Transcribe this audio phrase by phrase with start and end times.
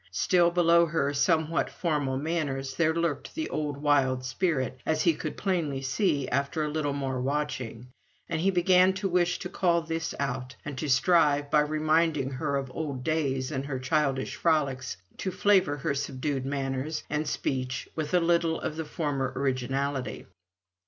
[0.13, 5.37] Still below her somewhat formal manners there lurked the old wild spirit, as he could
[5.37, 7.85] plainly see after a little more watching;
[8.27, 12.55] and he began to wish to call this out, and to strive, by reminding her
[12.55, 17.87] of old days, and all her childish frolics, to flavour her subdued manners and speech
[17.95, 20.25] with a little of the former originality.